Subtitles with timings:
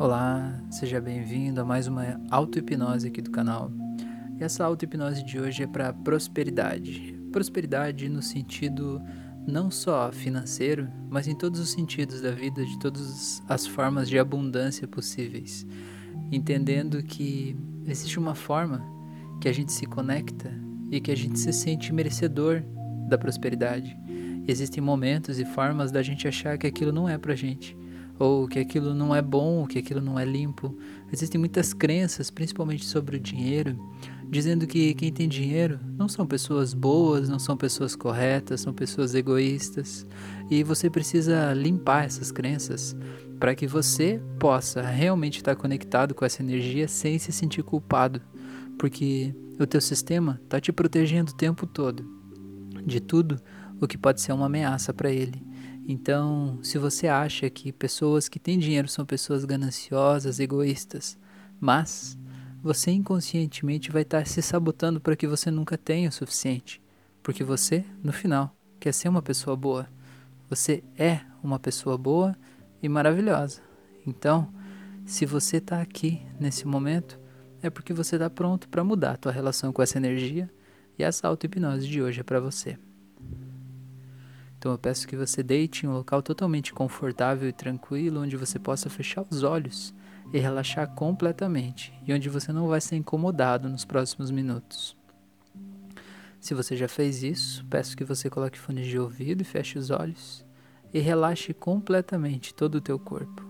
[0.00, 3.70] Olá, seja bem-vindo a mais uma auto-hipnose aqui do canal.
[4.38, 7.20] E essa auto-hipnose de hoje é para prosperidade.
[7.30, 8.98] Prosperidade no sentido
[9.46, 14.18] não só financeiro, mas em todos os sentidos da vida, de todas as formas de
[14.18, 15.66] abundância possíveis.
[16.32, 17.54] Entendendo que
[17.84, 18.82] existe uma forma
[19.38, 20.50] que a gente se conecta
[20.90, 22.62] e que a gente se sente merecedor
[23.06, 23.94] da prosperidade.
[24.48, 27.76] Existem momentos e formas da gente achar que aquilo não é pra gente
[28.20, 30.76] ou que aquilo não é bom, que aquilo não é limpo.
[31.10, 33.74] Existem muitas crenças, principalmente sobre o dinheiro,
[34.28, 39.14] dizendo que quem tem dinheiro não são pessoas boas, não são pessoas corretas, são pessoas
[39.14, 40.06] egoístas.
[40.50, 42.94] E você precisa limpar essas crenças
[43.40, 48.20] para que você possa realmente estar conectado com essa energia sem se sentir culpado,
[48.78, 52.04] porque o teu sistema está te protegendo o tempo todo
[52.84, 53.40] de tudo
[53.80, 55.42] o que pode ser uma ameaça para ele.
[55.92, 61.18] Então, se você acha que pessoas que têm dinheiro são pessoas gananciosas, egoístas,
[61.58, 62.16] mas
[62.62, 66.80] você inconscientemente vai estar se sabotando para que você nunca tenha o suficiente,
[67.24, 69.88] porque você, no final, quer ser uma pessoa boa.
[70.48, 72.36] Você é uma pessoa boa
[72.80, 73.60] e maravilhosa.
[74.06, 74.48] Então,
[75.04, 77.18] se você está aqui nesse momento,
[77.60, 80.48] é porque você está pronto para mudar a tua relação com essa energia
[80.96, 82.78] e essa auto-hipnose de hoje é para você.
[84.60, 88.58] Então eu peço que você deite em um local totalmente confortável e tranquilo, onde você
[88.58, 89.94] possa fechar os olhos
[90.34, 94.94] e relaxar completamente, e onde você não vai ser incomodado nos próximos minutos.
[96.38, 99.88] Se você já fez isso, peço que você coloque fones de ouvido e feche os
[99.88, 100.44] olhos
[100.92, 103.42] e relaxe completamente todo o teu corpo.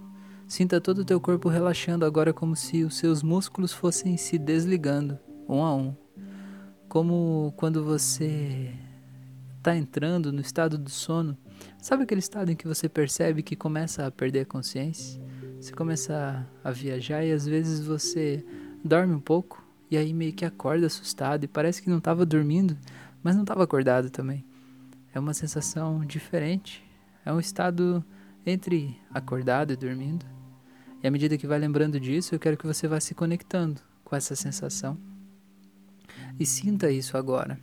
[0.46, 5.18] Sinta todo o teu corpo relaxando agora como se os seus músculos fossem se desligando
[5.48, 5.92] um a um.
[6.88, 8.72] Como quando você
[9.60, 11.36] está entrando no estado do sono,
[11.78, 15.22] sabe aquele estado em que você percebe que começa a perder a consciência?
[15.60, 18.44] Você começa a viajar e às vezes você
[18.82, 22.76] dorme um pouco e aí meio que acorda assustado e parece que não estava dormindo,
[23.22, 24.46] mas não estava acordado também.
[25.12, 26.82] É uma sensação diferente,
[27.24, 28.02] é um estado
[28.46, 30.24] entre acordado e dormindo.
[31.02, 34.16] E à medida que vai lembrando disso, eu quero que você vá se conectando com
[34.16, 34.96] essa sensação.
[36.38, 37.60] E sinta isso agora.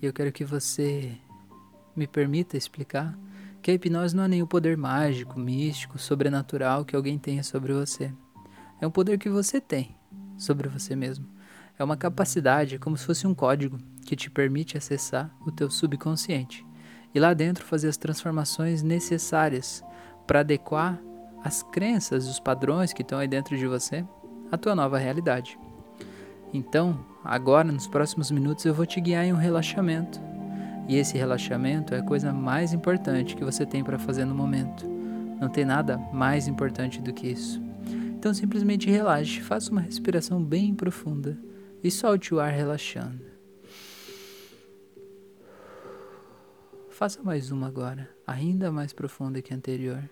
[0.00, 1.12] E eu quero que você
[1.94, 3.18] me permita explicar
[3.60, 8.12] que a hipnose não é nenhum poder mágico, místico, sobrenatural que alguém tenha sobre você.
[8.80, 9.94] É um poder que você tem
[10.38, 11.26] sobre você mesmo.
[11.78, 16.66] É uma capacidade, como se fosse um código, que te permite acessar o teu subconsciente
[17.14, 19.82] e lá dentro fazer as transformações necessárias
[20.26, 21.00] para adequar
[21.42, 24.04] as crenças, os padrões que estão aí dentro de você
[24.50, 25.58] à tua nova realidade.
[26.52, 30.20] Então, agora nos próximos minutos eu vou te guiar em um relaxamento.
[30.88, 34.84] E esse relaxamento é a coisa mais importante que você tem para fazer no momento.
[35.40, 37.62] Não tem nada mais importante do que isso.
[38.18, 41.38] Então simplesmente relaxe, faça uma respiração bem profunda
[41.82, 43.24] e solte o ar relaxando.
[46.90, 50.02] Faça mais uma agora, ainda mais profunda que a anterior.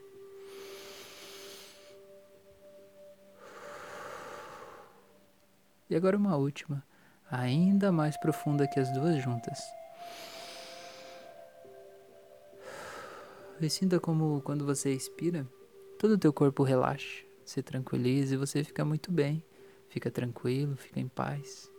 [5.90, 6.84] E agora uma última,
[7.30, 9.58] ainda mais profunda que as duas juntas.
[13.60, 15.46] E sinta como quando você expira,
[15.98, 19.42] todo o teu corpo relaxa, se tranquiliza e você fica muito bem,
[19.88, 21.70] fica tranquilo, fica em paz.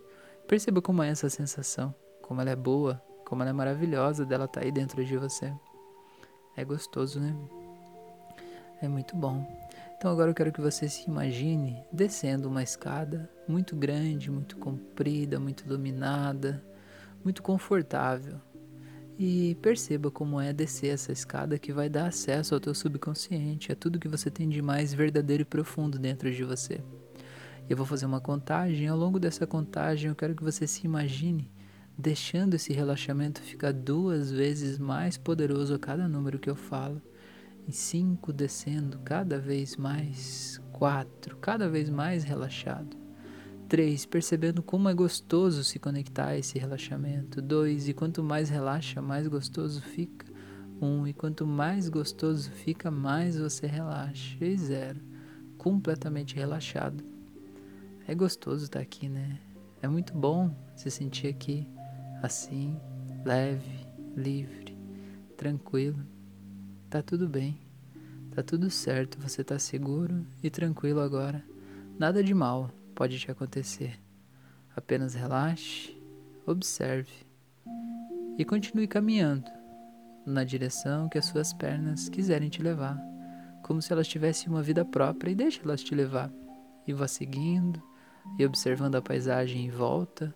[0.48, 4.62] Perceba como é essa sensação, como ela é boa, como ela é maravilhosa dela estar
[4.62, 5.54] tá aí dentro de você.
[6.58, 7.34] É gostoso, né?
[8.82, 9.48] É muito bom.
[10.00, 15.42] Então agora eu quero que você se imagine descendo uma escada muito grande, muito comprida,
[15.42, 16.64] muito iluminada,
[17.22, 18.40] muito confortável.
[19.18, 23.76] E perceba como é descer essa escada que vai dar acesso ao teu subconsciente, a
[23.76, 26.80] tudo que você tem de mais verdadeiro e profundo dentro de você.
[27.70, 31.52] Eu vou fazer uma contagem, ao longo dessa contagem eu quero que você se imagine
[31.98, 37.02] deixando esse relaxamento ficar duas vezes mais poderoso a cada número que eu falo
[37.68, 42.98] e cinco descendo cada vez mais, quatro cada vez mais relaxado,
[43.68, 49.02] três percebendo como é gostoso se conectar a esse relaxamento, dois e quanto mais relaxa,
[49.02, 50.26] mais gostoso fica,
[50.82, 55.02] um e quanto mais gostoso fica, mais você relaxa, e zero,
[55.58, 57.04] completamente relaxado.
[58.08, 59.40] É gostoso estar aqui, né?
[59.82, 61.68] É muito bom se sentir aqui,
[62.24, 62.76] assim,
[63.24, 63.86] leve,
[64.16, 64.78] livre,
[65.38, 66.00] tranquilo.
[66.90, 67.56] Tá tudo bem.
[68.32, 71.46] Tá tudo certo, você tá seguro e tranquilo agora.
[72.00, 74.00] Nada de mal pode te acontecer.
[74.76, 75.96] Apenas relaxe,
[76.48, 77.12] observe
[78.40, 79.52] e continue caminhando
[80.26, 82.98] na direção que as suas pernas quiserem te levar.
[83.62, 86.32] como se elas tivessem uma vida própria e deixa elas te levar.
[86.88, 87.80] E vá seguindo
[88.40, 90.34] e observando a paisagem em volta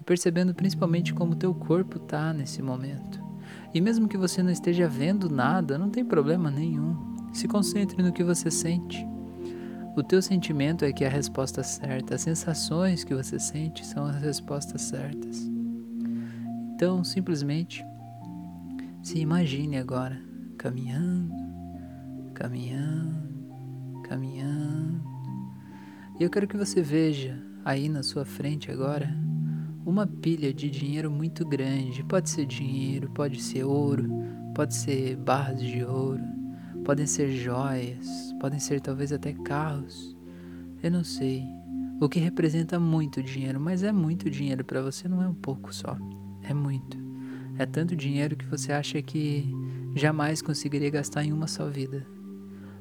[0.00, 3.27] e percebendo principalmente como teu corpo está nesse momento.
[3.72, 6.96] E mesmo que você não esteja vendo nada, não tem problema nenhum.
[7.32, 9.06] Se concentre no que você sente.
[9.96, 14.06] O teu sentimento é que é a resposta certa, as sensações que você sente são
[14.06, 15.50] as respostas certas.
[16.74, 17.84] Então, simplesmente
[19.02, 20.20] se imagine agora
[20.56, 21.34] caminhando,
[22.34, 25.02] caminhando, caminhando.
[26.18, 29.12] E eu quero que você veja aí na sua frente agora
[29.88, 32.04] uma pilha de dinheiro muito grande.
[32.04, 34.06] Pode ser dinheiro, pode ser ouro,
[34.54, 36.22] pode ser barras de ouro,
[36.84, 38.06] podem ser joias,
[38.38, 40.14] podem ser talvez até carros.
[40.82, 41.42] Eu não sei.
[42.00, 45.74] O que representa muito dinheiro, mas é muito dinheiro para você, não é um pouco
[45.74, 45.96] só.
[46.42, 46.98] É muito.
[47.58, 49.50] É tanto dinheiro que você acha que
[49.96, 52.06] jamais conseguiria gastar em uma só vida.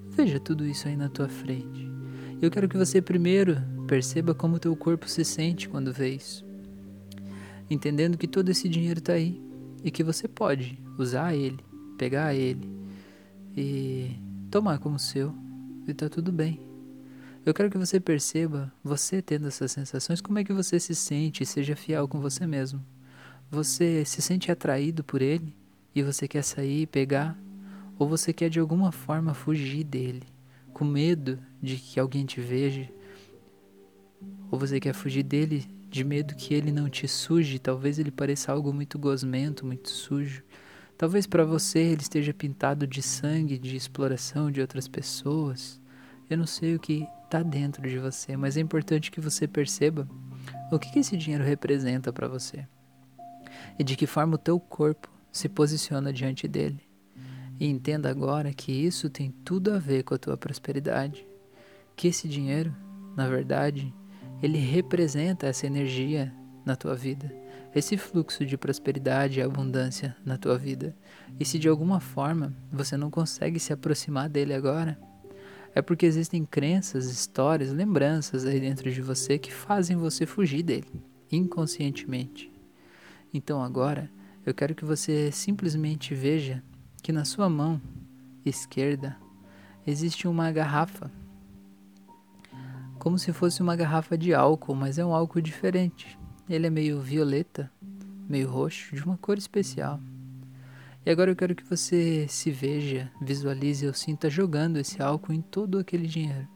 [0.09, 1.89] Veja tudo isso aí na tua frente.
[2.41, 3.55] Eu quero que você primeiro
[3.87, 6.46] perceba como teu corpo se sente quando vê isso
[7.69, 9.41] entendendo que todo esse dinheiro está aí
[9.83, 11.59] e que você pode usar ele,
[11.97, 12.69] pegar ele
[13.55, 14.11] e
[14.49, 15.33] tomar como seu
[15.87, 16.59] e tá tudo bem.
[17.45, 21.43] Eu quero que você perceba, você tendo essas sensações, como é que você se sente
[21.43, 22.83] e seja fiel com você mesmo.
[23.49, 25.55] Você se sente atraído por ele
[25.95, 27.39] e você quer sair e pegar,
[27.97, 30.23] ou você quer de alguma forma fugir dele,
[30.73, 32.89] com medo de que alguém te veja,
[34.51, 35.65] ou você quer fugir dele
[35.97, 40.43] de medo que ele não te suje, talvez ele pareça algo muito gosmento, muito sujo.
[40.95, 45.81] Talvez para você ele esteja pintado de sangue, de exploração de outras pessoas.
[46.29, 50.07] Eu não sei o que está dentro de você, mas é importante que você perceba
[50.71, 52.67] o que, que esse dinheiro representa para você
[53.79, 56.87] e de que forma o teu corpo se posiciona diante dele.
[57.59, 61.27] E entenda agora que isso tem tudo a ver com a tua prosperidade,
[61.95, 62.71] que esse dinheiro,
[63.15, 63.91] na verdade,
[64.41, 66.33] ele representa essa energia
[66.65, 67.33] na tua vida,
[67.73, 70.95] esse fluxo de prosperidade e abundância na tua vida.
[71.39, 74.99] E se de alguma forma você não consegue se aproximar dele agora,
[75.73, 81.01] é porque existem crenças, histórias, lembranças aí dentro de você que fazem você fugir dele,
[81.31, 82.51] inconscientemente.
[83.33, 84.09] Então agora,
[84.45, 86.63] eu quero que você simplesmente veja
[87.03, 87.81] que na sua mão
[88.45, 89.17] esquerda
[89.85, 91.11] existe uma garrafa
[92.99, 96.17] como se fosse uma garrafa de álcool, mas é um álcool diferente.
[96.49, 97.71] Ele é meio violeta,
[98.27, 99.99] meio roxo, de uma cor especial.
[101.05, 105.41] E agora eu quero que você se veja, visualize ou sinta jogando esse álcool em
[105.41, 106.47] todo aquele dinheiro.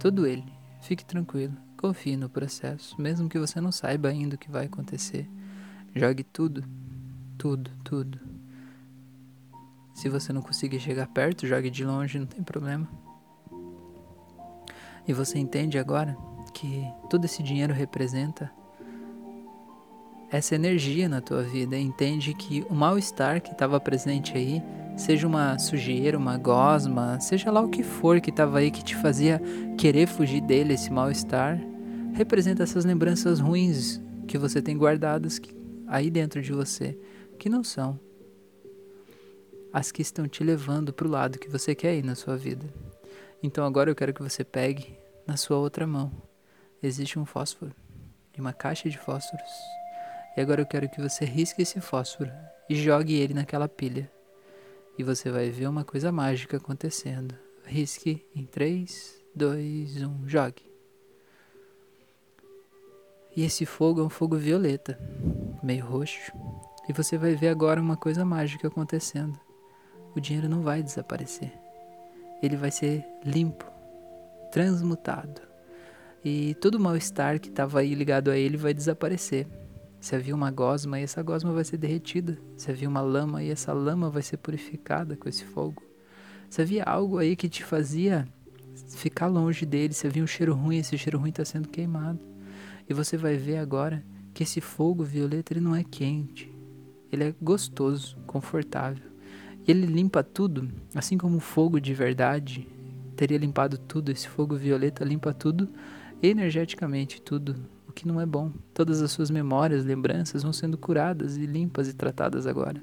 [0.00, 0.44] Todo ele.
[0.80, 5.28] Fique tranquilo, confie no processo, mesmo que você não saiba ainda o que vai acontecer.
[5.94, 6.64] Jogue tudo,
[7.36, 8.18] tudo, tudo.
[9.94, 12.88] Se você não conseguir chegar perto, jogue de longe, não tem problema.
[15.08, 16.14] E você entende agora
[16.52, 18.52] que todo esse dinheiro representa
[20.30, 21.78] essa energia na tua vida.
[21.78, 24.62] Entende que o mal-estar que estava presente aí,
[24.96, 28.94] seja uma sujeira, uma gosma, seja lá o que for que estava aí que te
[28.96, 29.40] fazia
[29.78, 31.58] querer fugir dele, esse mal-estar,
[32.12, 35.40] representa essas lembranças ruins que você tem guardadas
[35.86, 36.98] aí dentro de você,
[37.38, 37.98] que não são
[39.72, 42.66] as que estão te levando para o lado que você quer ir na sua vida.
[43.42, 46.10] Então agora eu quero que você pegue na sua outra mão.
[46.82, 47.74] Existe um fósforo
[48.36, 49.50] e uma caixa de fósforos.
[50.36, 52.30] E agora eu quero que você risque esse fósforo
[52.68, 54.10] e jogue ele naquela pilha.
[54.98, 57.34] E você vai ver uma coisa mágica acontecendo.
[57.64, 60.68] Risque em 3, 2, 1, jogue.
[63.36, 64.98] E esse fogo é um fogo violeta,
[65.62, 66.32] meio roxo.
[66.88, 69.38] E você vai ver agora uma coisa mágica acontecendo.
[70.16, 71.52] O dinheiro não vai desaparecer.
[72.42, 73.64] Ele vai ser limpo,
[74.50, 75.40] transmutado.
[76.24, 79.46] E todo mal-estar que estava aí ligado a ele vai desaparecer.
[80.00, 82.38] Se havia uma gosma, essa gosma vai ser derretida.
[82.56, 85.82] Se havia uma lama, essa lama vai ser purificada com esse fogo.
[86.48, 88.26] Se havia algo aí que te fazia
[88.96, 92.20] ficar longe dele, se havia um cheiro ruim, esse cheiro ruim está sendo queimado.
[92.88, 96.50] E você vai ver agora que esse fogo violeta ele não é quente,
[97.12, 99.07] ele é gostoso, confortável.
[99.68, 102.66] Ele limpa tudo, assim como o fogo de verdade
[103.14, 104.10] teria limpado tudo.
[104.10, 105.68] Esse fogo violeta limpa tudo,
[106.22, 107.54] energeticamente tudo,
[107.86, 108.50] o que não é bom.
[108.72, 112.82] Todas as suas memórias, lembranças vão sendo curadas e limpas e tratadas agora.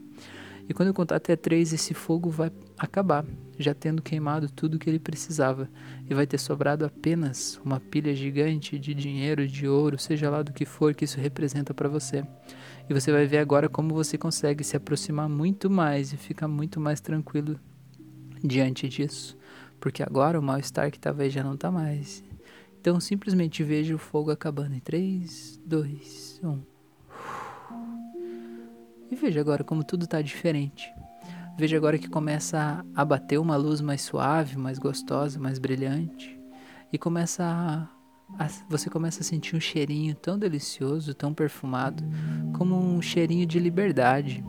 [0.69, 3.25] E quando eu contar até três, esse fogo vai acabar,
[3.57, 5.67] já tendo queimado tudo que ele precisava,
[6.07, 10.53] e vai ter sobrado apenas uma pilha gigante de dinheiro, de ouro, seja lá do
[10.53, 12.23] que for que isso representa para você.
[12.89, 16.79] E você vai ver agora como você consegue se aproximar muito mais e ficar muito
[16.79, 17.59] mais tranquilo
[18.43, 19.37] diante disso.
[19.79, 22.23] porque agora o mal-estar que aí já não está mais.
[22.79, 26.59] Então simplesmente veja o fogo acabando em 3, 2, 1.
[29.11, 30.91] E veja agora como tudo está diferente.
[31.57, 36.39] Veja agora que começa a bater uma luz mais suave, mais gostosa, mais brilhante.
[36.91, 37.87] E começa a,
[38.69, 42.03] você começa a sentir um cheirinho tão delicioso, tão perfumado,
[42.57, 44.43] como um cheirinho de liberdade,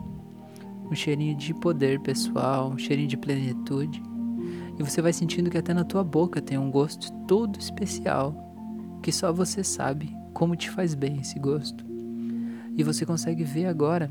[0.90, 4.02] um cheirinho de poder pessoal, um cheirinho de plenitude.
[4.78, 8.34] E você vai sentindo que até na tua boca tem um gosto todo especial,
[9.02, 11.84] que só você sabe como te faz bem esse gosto.
[12.76, 14.10] E você consegue ver agora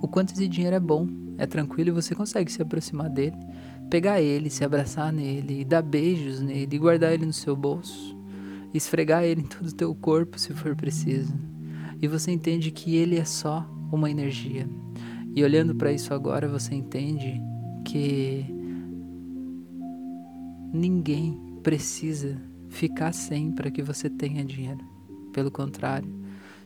[0.00, 3.36] o quanto esse dinheiro é bom, é tranquilo e você consegue se aproximar dele,
[3.90, 8.16] pegar ele, se abraçar nele, dar beijos nele, e guardar ele no seu bolso,
[8.74, 11.32] esfregar ele em todo o teu corpo se for preciso.
[12.02, 14.68] E você entende que ele é só uma energia.
[15.34, 17.40] E olhando para isso agora, você entende
[17.84, 18.54] que
[20.74, 22.36] Ninguém precisa
[22.68, 24.84] ficar sem para que você tenha dinheiro.
[25.32, 26.12] Pelo contrário,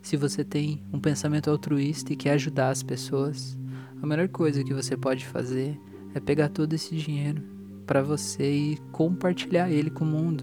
[0.00, 3.58] se você tem um pensamento altruísta e quer ajudar as pessoas,
[4.00, 5.78] a melhor coisa que você pode fazer
[6.14, 7.42] é pegar todo esse dinheiro
[7.86, 10.42] para você e compartilhar ele com o mundo,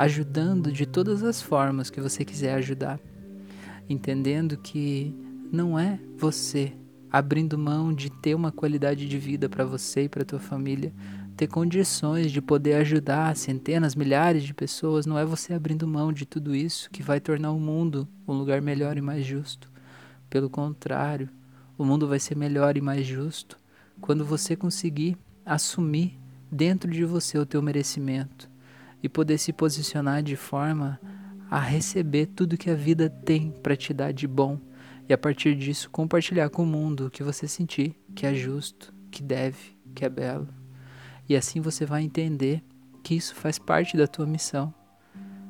[0.00, 2.98] ajudando de todas as formas que você quiser ajudar,
[3.86, 5.14] entendendo que
[5.52, 6.72] não é você
[7.12, 10.90] abrindo mão de ter uma qualidade de vida para você e para tua família
[11.36, 16.24] ter condições de poder ajudar centenas, milhares de pessoas, não é você abrindo mão de
[16.24, 19.70] tudo isso que vai tornar o mundo um lugar melhor e mais justo.
[20.30, 21.28] Pelo contrário,
[21.76, 23.58] o mundo vai ser melhor e mais justo
[24.00, 26.18] quando você conseguir assumir
[26.50, 28.49] dentro de você o teu merecimento
[29.02, 31.00] e poder se posicionar de forma
[31.50, 34.58] a receber tudo que a vida tem para te dar de bom
[35.08, 38.94] e a partir disso compartilhar com o mundo o que você sentir que é justo,
[39.10, 40.48] que deve, que é belo.
[41.28, 42.62] E assim você vai entender
[43.02, 44.72] que isso faz parte da tua missão.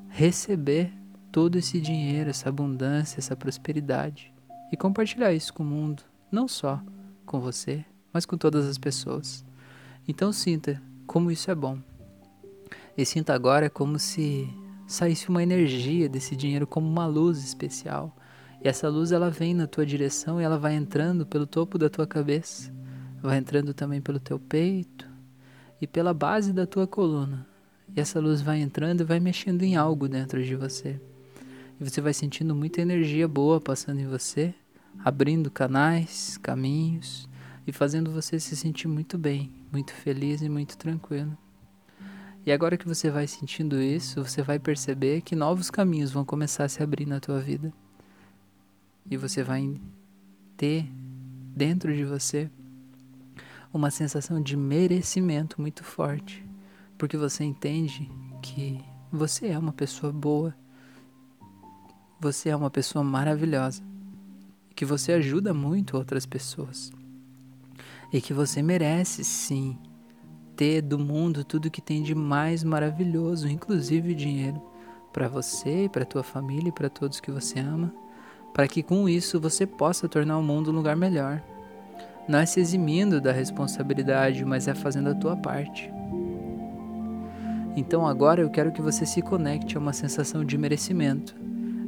[0.09, 0.92] Receber
[1.30, 4.33] todo esse dinheiro, essa abundância, essa prosperidade
[4.73, 6.02] e compartilhar isso com o mundo,
[6.33, 6.83] não só
[7.26, 9.45] com você, mas com todas as pessoas.
[10.09, 11.78] Então sinta como isso é bom.
[13.00, 14.47] E sinta agora como se
[14.87, 18.14] saísse uma energia desse dinheiro como uma luz especial.
[18.62, 21.88] E essa luz ela vem na tua direção e ela vai entrando pelo topo da
[21.88, 22.71] tua cabeça,
[23.23, 25.09] vai entrando também pelo teu peito,
[25.80, 27.47] e pela base da tua coluna.
[27.97, 31.00] E essa luz vai entrando e vai mexendo em algo dentro de você.
[31.80, 34.52] E você vai sentindo muita energia boa passando em você,
[35.02, 37.26] abrindo canais, caminhos
[37.66, 41.35] e fazendo você se sentir muito bem, muito feliz e muito tranquilo.
[42.44, 46.64] E agora que você vai sentindo isso, você vai perceber que novos caminhos vão começar
[46.64, 47.73] a se abrir na tua vida.
[49.11, 49.78] E você vai
[50.56, 50.87] ter
[51.54, 52.50] dentro de você
[53.73, 56.44] uma sensação de merecimento muito forte,
[56.97, 58.11] porque você entende
[58.42, 58.82] que
[59.12, 60.54] você é uma pessoa boa,
[62.18, 63.82] você é uma pessoa maravilhosa,
[64.75, 66.90] que você ajuda muito outras pessoas
[68.12, 69.78] e que você merece sim
[70.61, 74.61] ter do mundo tudo que tem de mais maravilhoso, inclusive dinheiro,
[75.11, 77.90] para você, para tua família e para todos que você ama,
[78.52, 81.43] para que com isso você possa tornar o mundo um lugar melhor
[82.29, 85.90] não é se eximindo da responsabilidade, mas é fazendo a tua parte.
[87.75, 91.35] Então agora eu quero que você se conecte a uma sensação de merecimento.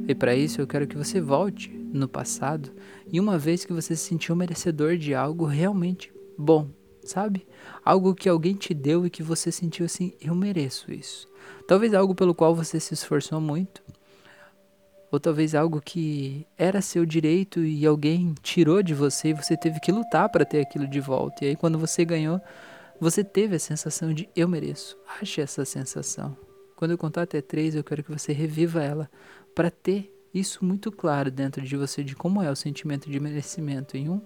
[0.07, 2.71] E para isso eu quero que você volte no passado
[3.09, 6.67] e uma vez que você se sentiu merecedor de algo realmente bom,
[7.05, 7.47] sabe?
[7.83, 11.27] Algo que alguém te deu e que você sentiu assim, eu mereço isso.
[11.67, 13.81] Talvez algo pelo qual você se esforçou muito,
[15.11, 19.79] ou talvez algo que era seu direito e alguém tirou de você e você teve
[19.79, 21.45] que lutar para ter aquilo de volta.
[21.45, 22.41] E aí quando você ganhou,
[22.99, 24.97] você teve a sensação de eu mereço.
[25.21, 26.35] Ache essa sensação.
[26.75, 29.09] Quando eu contar até três, eu quero que você reviva ela
[29.53, 33.95] para ter isso muito claro dentro de você de como é o sentimento de merecimento.
[33.95, 34.21] Em um,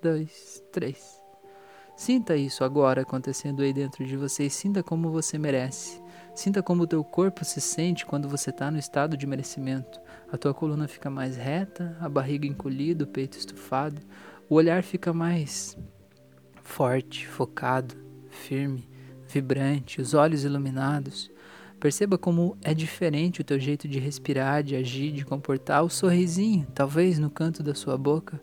[0.00, 1.17] dois, três.
[1.98, 6.00] Sinta isso agora acontecendo aí dentro de você e sinta como você merece.
[6.32, 10.00] Sinta como o teu corpo se sente quando você está no estado de merecimento.
[10.30, 14.00] A tua coluna fica mais reta, a barriga encolhida, o peito estufado,
[14.48, 15.76] o olhar fica mais
[16.62, 17.96] forte, focado,
[18.30, 18.88] firme,
[19.26, 21.28] vibrante, os olhos iluminados.
[21.80, 26.64] Perceba como é diferente o teu jeito de respirar, de agir, de comportar, o sorrisinho,
[26.72, 28.40] talvez no canto da sua boca.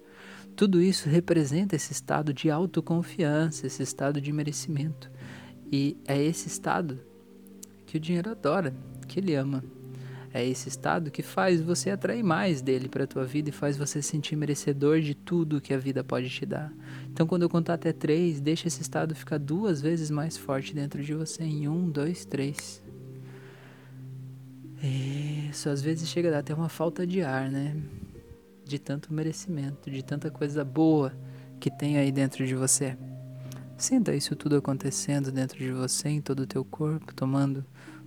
[0.55, 5.11] Tudo isso representa esse estado de autoconfiança, esse estado de merecimento.
[5.69, 6.99] E é esse estado
[7.85, 8.73] que o dinheiro adora,
[9.05, 9.63] que ele ama.
[10.33, 13.77] É esse estado que faz você atrair mais dele para a tua vida e faz
[13.77, 16.73] você se sentir merecedor de tudo que a vida pode te dar.
[17.11, 21.01] Então, quando eu contar até três, deixa esse estado ficar duas vezes mais forte dentro
[21.03, 21.43] de você.
[21.43, 22.83] Em um, dois, três.
[25.49, 27.75] Isso, às vezes chega a dar até uma falta de ar, né?
[28.65, 31.13] De tanto merecimento, de tanta coisa boa
[31.59, 32.97] que tem aí dentro de você.
[33.77, 37.65] Sinta isso tudo acontecendo dentro de você, em todo o teu corpo, tomando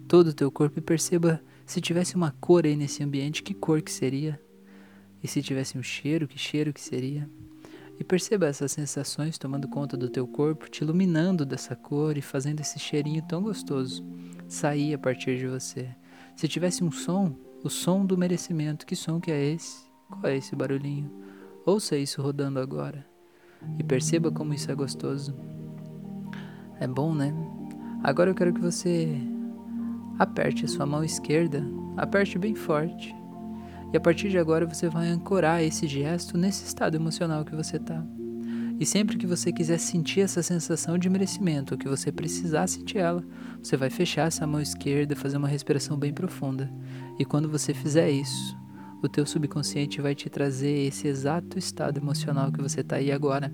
[0.08, 3.82] todo o teu corpo e perceba se tivesse uma cor aí nesse ambiente, que cor
[3.82, 4.40] que seria?
[5.22, 7.28] E se tivesse um cheiro, que cheiro que seria?
[7.98, 12.60] E perceba essas sensações tomando conta do teu corpo, te iluminando dessa cor e fazendo
[12.60, 14.04] esse cheirinho tão gostoso
[14.48, 15.88] sair a partir de você.
[16.34, 19.87] Se tivesse um som, o som do merecimento, que som que é esse?
[20.10, 21.10] Qual é esse barulhinho?
[21.66, 23.06] Ouça isso rodando agora
[23.78, 25.34] e perceba como isso é gostoso.
[26.80, 27.34] É bom, né?
[28.02, 29.20] Agora eu quero que você
[30.18, 31.62] aperte a sua mão esquerda,
[31.96, 33.14] aperte bem forte.
[33.92, 37.76] E a partir de agora você vai ancorar esse gesto nesse estado emocional que você
[37.76, 38.04] está.
[38.80, 43.24] E sempre que você quiser sentir essa sensação de merecimento, que você precisar sentir ela,
[43.60, 46.72] você vai fechar essa mão esquerda, fazer uma respiração bem profunda.
[47.18, 48.56] E quando você fizer isso,
[49.02, 53.52] o teu subconsciente vai te trazer esse exato estado emocional que você está aí agora.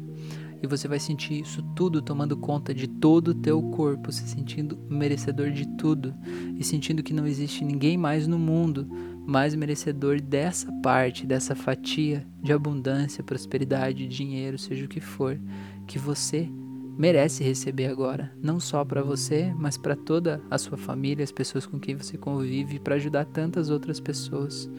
[0.63, 4.79] E você vai sentir isso tudo tomando conta de todo o teu corpo, se sentindo
[4.89, 6.15] merecedor de tudo.
[6.59, 8.89] E sentindo que não existe ninguém mais no mundo
[9.27, 15.41] mais merecedor dessa parte, dessa fatia de abundância, prosperidade, dinheiro, seja o que for,
[15.87, 16.49] que você
[16.97, 21.67] merece receber agora, não só para você, mas para toda a sua família, as pessoas
[21.67, 24.71] com quem você convive, para ajudar tantas outras pessoas.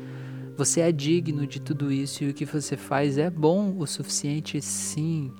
[0.57, 4.61] Você é digno de tudo isso e o que você faz é bom o suficiente,
[4.61, 5.33] sim.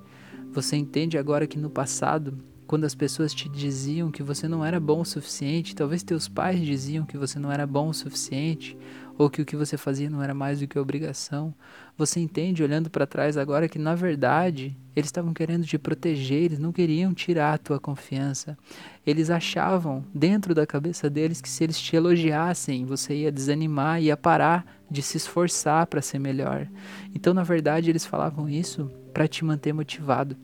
[0.51, 4.77] Você entende agora que no passado, quando as pessoas te diziam que você não era
[4.77, 8.77] bom o suficiente, talvez teus pais diziam que você não era bom o suficiente,
[9.17, 11.53] ou que o que você fazia não era mais do que obrigação,
[11.97, 16.59] você entende olhando para trás agora que na verdade eles estavam querendo te proteger, eles
[16.59, 18.57] não queriam tirar a tua confiança.
[19.05, 24.17] Eles achavam dentro da cabeça deles que se eles te elogiassem, você ia desanimar, ia
[24.17, 26.67] parar de se esforçar para ser melhor.
[27.13, 30.37] Então, na verdade, eles falavam isso para te manter motivado.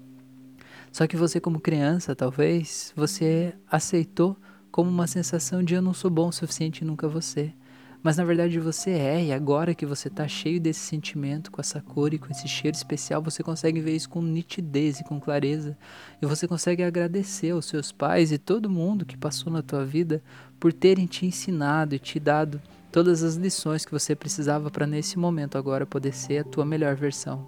[0.92, 4.36] Só que você, como criança, talvez, você aceitou
[4.72, 7.54] como uma sensação de eu não sou bom o suficiente nunca você.
[8.04, 11.80] Mas na verdade você é, e agora que você está cheio desse sentimento, com essa
[11.82, 15.78] cor e com esse cheiro especial, você consegue ver isso com nitidez e com clareza.
[16.20, 20.24] E você consegue agradecer aos seus pais e todo mundo que passou na tua vida
[20.60, 22.60] por terem te ensinado e te dado
[22.92, 26.96] todas as lições que você precisava para nesse momento agora poder ser a tua melhor
[26.96, 27.48] versão.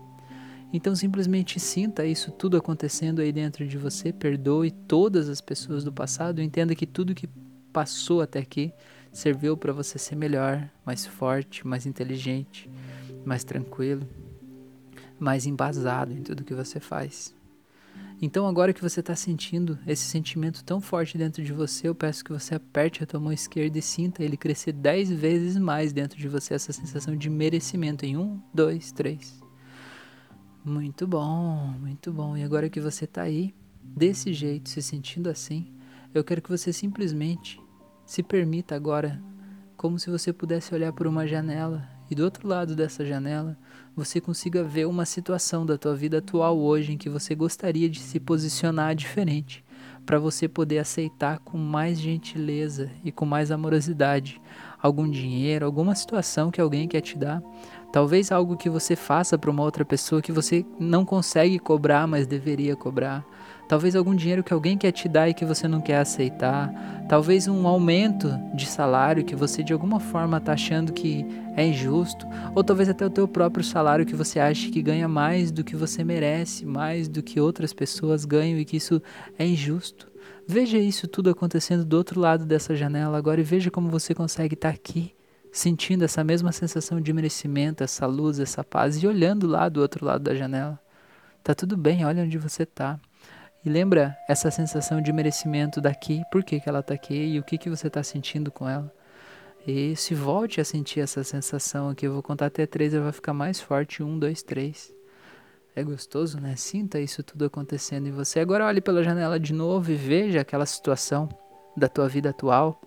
[0.72, 5.92] Então simplesmente sinta isso tudo acontecendo aí dentro de você, perdoe todas as pessoas do
[5.92, 7.28] passado, entenda que tudo que
[7.72, 8.72] passou até aqui
[9.14, 12.70] serviu para você ser melhor, mais forte, mais inteligente,
[13.24, 14.06] mais tranquilo,
[15.20, 17.34] mais embasado em tudo que você faz.
[18.22, 22.24] Então, agora que você está sentindo esse sentimento tão forte dentro de você, eu peço
[22.24, 26.18] que você aperte a tua mão esquerda e sinta ele crescer dez vezes mais dentro
[26.18, 29.42] de você, essa sensação de merecimento em um, dois, três.
[30.64, 32.38] Muito bom, muito bom.
[32.38, 35.74] E agora que você está aí, desse jeito, se sentindo assim,
[36.14, 37.60] eu quero que você simplesmente
[38.06, 39.22] se permita agora,
[39.78, 43.58] como se você pudesse olhar por uma janela e do outro lado dessa janela
[43.96, 48.00] você consiga ver uma situação da tua vida atual hoje em que você gostaria de
[48.00, 49.64] se posicionar diferente,
[50.06, 54.42] para você poder aceitar com mais gentileza e com mais amorosidade
[54.82, 57.42] algum dinheiro, alguma situação que alguém quer te dar,
[57.92, 62.28] talvez algo que você faça para uma outra pessoa que você não consegue cobrar, mas
[62.28, 63.26] deveria cobrar.
[63.68, 66.72] Talvez algum dinheiro que alguém quer te dar e que você não quer aceitar.
[67.08, 72.28] Talvez um aumento de salário que você de alguma forma está achando que é injusto.
[72.54, 75.76] Ou talvez até o teu próprio salário que você acha que ganha mais do que
[75.76, 79.02] você merece, mais do que outras pessoas ganham e que isso
[79.40, 80.12] é injusto.
[80.46, 84.56] Veja isso tudo acontecendo do outro lado dessa janela agora e veja como você consegue
[84.56, 85.16] estar aqui,
[85.52, 90.06] sentindo essa mesma sensação de merecimento, essa luz, essa paz e olhando lá do outro
[90.06, 90.78] lado da janela.
[91.42, 93.00] Tá tudo bem, olha onde você tá.
[93.66, 97.44] E lembra essa sensação de merecimento daqui, por que, que ela tá aqui e o
[97.44, 98.94] que, que você tá sentindo com ela.
[99.66, 103.14] E se volte a sentir essa sensação aqui, eu vou contar até três, ela vai
[103.14, 104.04] ficar mais forte.
[104.04, 104.94] Um, dois, três.
[105.74, 106.56] É gostoso, né?
[106.58, 108.42] Sinta isso tudo acontecendo em você.
[108.42, 111.30] Agora olhe pela janela de novo e veja aquela situação
[111.76, 112.80] da tua vida atual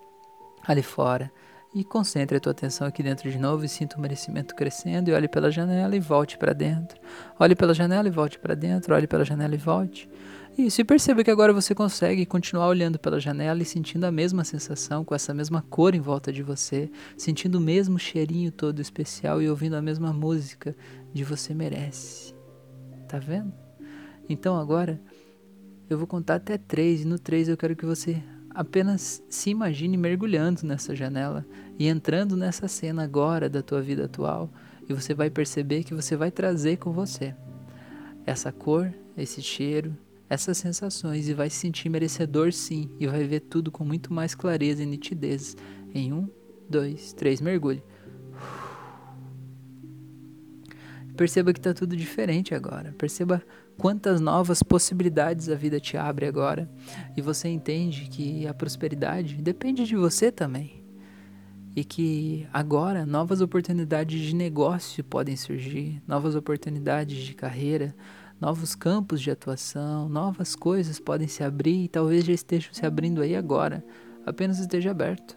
[0.66, 1.32] ali fora.
[1.76, 5.12] E concentre a tua atenção aqui dentro de novo e sinta o merecimento crescendo e
[5.12, 6.98] olhe pela janela e volte para dentro.
[7.38, 10.08] Olhe pela janela e volte para dentro, olhe pela janela e volte.
[10.56, 14.42] Isso, e perceba que agora você consegue continuar olhando pela janela e sentindo a mesma
[14.42, 19.42] sensação, com essa mesma cor em volta de você, sentindo o mesmo cheirinho todo especial
[19.42, 20.74] e ouvindo a mesma música
[21.12, 22.34] de Você Merece.
[23.06, 23.52] Tá vendo?
[24.30, 24.98] Então agora
[25.90, 28.22] eu vou contar até três, e no três eu quero que você
[28.56, 31.44] apenas se imagine mergulhando nessa janela
[31.78, 34.50] e entrando nessa cena agora da tua vida atual,
[34.88, 37.34] e você vai perceber que você vai trazer com você
[38.24, 39.94] essa cor, esse cheiro,
[40.28, 44.34] essas sensações e vai se sentir merecedor sim e vai ver tudo com muito mais
[44.34, 45.54] clareza e nitidez.
[45.94, 46.28] Em um,
[46.68, 47.82] dois, três, mergulhe.
[51.14, 52.94] Perceba que está tudo diferente agora.
[52.96, 53.42] Perceba
[53.78, 56.70] quantas novas possibilidades a vida te abre agora.
[57.16, 60.84] E você entende que a prosperidade depende de você também.
[61.74, 67.94] E que agora novas oportunidades de negócio podem surgir, novas oportunidades de carreira,
[68.40, 73.20] novos campos de atuação, novas coisas podem se abrir e talvez já estejam se abrindo
[73.20, 73.84] aí agora.
[74.24, 75.36] Apenas esteja aberto.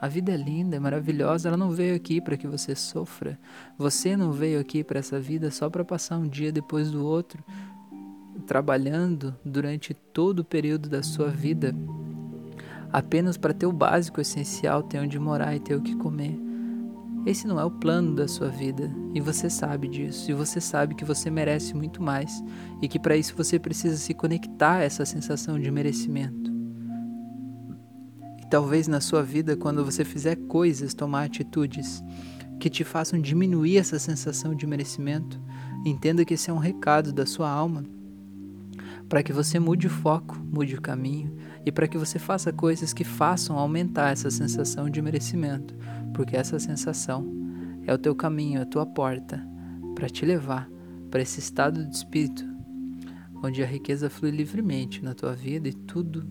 [0.00, 3.38] A vida é linda, é maravilhosa, ela não veio aqui para que você sofra.
[3.76, 7.42] Você não veio aqui para essa vida só para passar um dia depois do outro,
[8.48, 11.76] trabalhando durante todo o período da sua vida,
[12.90, 16.34] apenas para ter o básico essencial, ter onde morar e ter o que comer.
[17.26, 20.30] Esse não é o plano da sua vida e você sabe disso.
[20.30, 22.42] E você sabe que você merece muito mais
[22.80, 26.50] e que para isso você precisa se conectar a essa sensação de merecimento.
[28.40, 32.02] E talvez na sua vida, quando você fizer coisas, tomar atitudes
[32.58, 35.38] que te façam diminuir essa sensação de merecimento,
[35.84, 37.84] entenda que esse é um recado da sua alma
[39.08, 42.92] para que você mude o foco, mude o caminho e para que você faça coisas
[42.92, 45.74] que façam aumentar essa sensação de merecimento
[46.14, 47.26] porque essa sensação
[47.86, 49.46] é o teu caminho, a tua porta
[49.94, 50.68] para te levar
[51.10, 52.44] para esse estado de espírito
[53.42, 56.26] onde a riqueza flui livremente na tua vida e tudo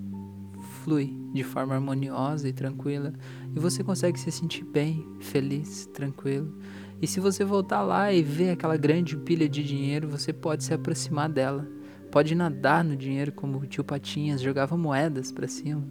[0.83, 3.13] flui de forma harmoniosa e tranquila
[3.55, 6.57] e você consegue se sentir bem, feliz, tranquilo.
[7.01, 10.73] E se você voltar lá e ver aquela grande pilha de dinheiro, você pode se
[10.73, 11.67] aproximar dela.
[12.11, 15.83] Pode nadar no dinheiro como o tio Patinhas jogava moedas para cima.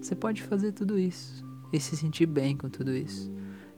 [0.00, 3.30] Você pode fazer tudo isso e se sentir bem com tudo isso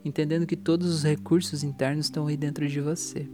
[0.04, 3.28] entendendo que todos os recursos internos estão aí dentro de você,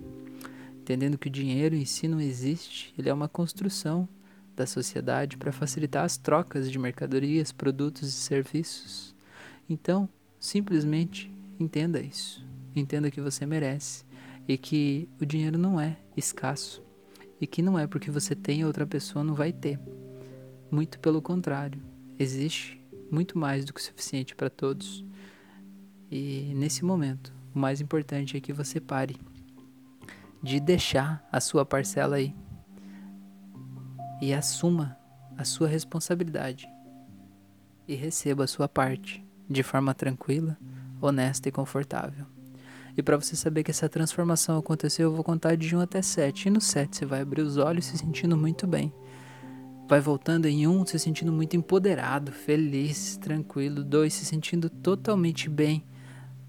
[0.80, 4.08] entendendo que o dinheiro em si não existe, ele é uma construção
[4.54, 9.14] da sociedade para facilitar as trocas de mercadorias, produtos e serviços.
[9.68, 12.44] Então, simplesmente entenda isso,
[12.74, 14.04] entenda que você merece
[14.46, 16.82] e que o dinheiro não é escasso
[17.40, 19.78] e que não é porque você tem outra pessoa não vai ter.
[20.70, 21.82] Muito pelo contrário,
[22.18, 25.04] existe muito mais do que o suficiente para todos.
[26.10, 29.16] E nesse momento, o mais importante é que você pare
[30.42, 32.34] de deixar a sua parcela aí
[34.20, 34.96] e assuma
[35.36, 36.68] a sua responsabilidade
[37.86, 40.58] e receba a sua parte de forma tranquila,
[41.00, 42.37] honesta e confortável.
[42.98, 46.48] E para você saber que essa transformação aconteceu, eu vou contar de 1 até 7.
[46.48, 48.92] E no 7 você vai abrir os olhos se sentindo muito bem.
[49.88, 53.84] Vai voltando em 1 se sentindo muito empoderado, feliz, tranquilo.
[53.84, 55.84] 2 se sentindo totalmente bem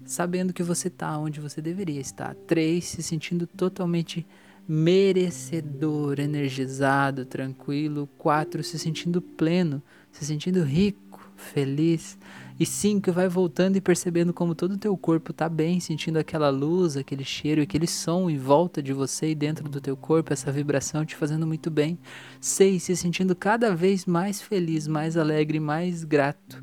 [0.04, 2.34] sabendo que você está onde você deveria estar.
[2.34, 4.26] Três, se sentindo totalmente
[4.66, 8.08] merecedor, energizado, tranquilo.
[8.18, 11.00] Quatro, se sentindo pleno, se sentindo rico,
[11.40, 12.18] feliz.
[12.58, 16.50] E cinco, vai voltando e percebendo como todo o teu corpo está bem, sentindo aquela
[16.50, 20.52] luz, aquele cheiro, aquele som em volta de você e dentro do teu corpo, essa
[20.52, 21.98] vibração te fazendo muito bem.
[22.40, 26.62] Seis, se sentindo cada vez mais feliz, mais alegre, mais grato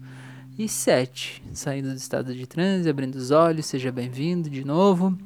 [0.57, 1.43] e 7.
[1.51, 5.17] Saindo do estado de transe, abrindo os olhos, seja bem-vindo de novo.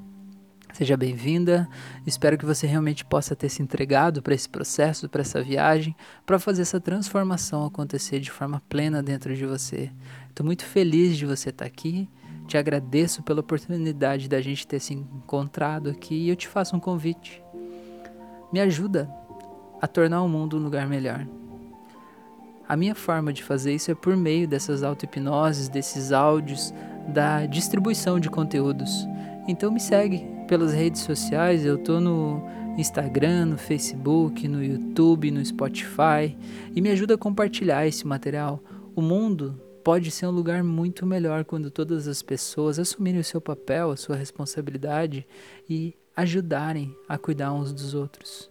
[0.73, 1.67] Seja bem-vinda.
[2.07, 6.39] Espero que você realmente possa ter se entregado para esse processo, para essa viagem, para
[6.39, 9.91] fazer essa transformação acontecer de forma plena dentro de você.
[10.29, 12.07] Estou muito feliz de você estar tá aqui.
[12.47, 16.79] Te agradeço pela oportunidade da gente ter se encontrado aqui e eu te faço um
[16.79, 17.43] convite.
[18.51, 19.09] Me ajuda
[19.81, 21.27] a tornar o mundo um lugar melhor.
[22.67, 26.73] A minha forma de fazer isso é por meio dessas auto-hipnoses, desses áudios,
[27.09, 29.05] da distribuição de conteúdos.
[29.47, 32.43] Então me segue pelas redes sociais, eu tô no
[32.77, 36.37] Instagram, no Facebook, no YouTube, no Spotify
[36.75, 38.61] e me ajuda a compartilhar esse material.
[38.93, 43.39] O mundo pode ser um lugar muito melhor quando todas as pessoas assumirem o seu
[43.39, 45.25] papel, a sua responsabilidade
[45.69, 48.49] e ajudarem a cuidar uns dos outros.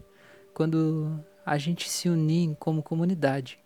[0.55, 3.59] Quando a gente se unir como comunidade.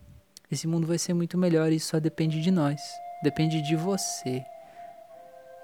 [0.51, 2.81] Esse mundo vai ser muito melhor e isso só depende de nós.
[3.23, 4.45] Depende de você.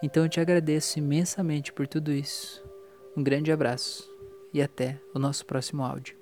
[0.03, 2.65] Então eu te agradeço imensamente por tudo isso.
[3.17, 4.11] Um grande abraço
[4.53, 6.20] e até o nosso próximo áudio.